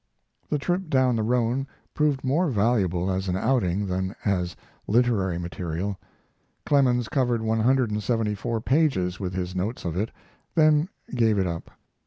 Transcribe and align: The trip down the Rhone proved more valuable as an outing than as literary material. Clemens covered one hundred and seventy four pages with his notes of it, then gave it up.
The 0.49 0.57
trip 0.57 0.89
down 0.89 1.15
the 1.15 1.21
Rhone 1.21 1.67
proved 1.93 2.23
more 2.23 2.49
valuable 2.49 3.11
as 3.11 3.27
an 3.27 3.35
outing 3.37 3.85
than 3.85 4.15
as 4.25 4.55
literary 4.87 5.37
material. 5.37 5.99
Clemens 6.65 7.07
covered 7.07 7.43
one 7.43 7.59
hundred 7.59 7.91
and 7.91 8.01
seventy 8.01 8.33
four 8.33 8.61
pages 8.61 9.19
with 9.19 9.35
his 9.35 9.55
notes 9.55 9.85
of 9.85 9.95
it, 9.95 10.09
then 10.55 10.89
gave 11.15 11.37
it 11.37 11.45
up. 11.45 11.69